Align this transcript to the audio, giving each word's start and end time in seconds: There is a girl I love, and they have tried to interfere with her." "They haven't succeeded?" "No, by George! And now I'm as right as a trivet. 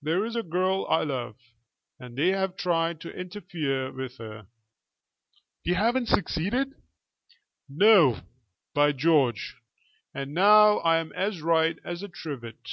There 0.00 0.24
is 0.24 0.36
a 0.36 0.44
girl 0.44 0.86
I 0.88 1.02
love, 1.02 1.34
and 1.98 2.16
they 2.16 2.28
have 2.28 2.56
tried 2.56 3.00
to 3.00 3.10
interfere 3.12 3.90
with 3.90 4.18
her." 4.18 4.46
"They 5.66 5.72
haven't 5.72 6.06
succeeded?" 6.06 6.74
"No, 7.68 8.20
by 8.72 8.92
George! 8.92 9.56
And 10.14 10.32
now 10.32 10.80
I'm 10.82 11.10
as 11.14 11.42
right 11.42 11.76
as 11.84 12.04
a 12.04 12.08
trivet. 12.08 12.70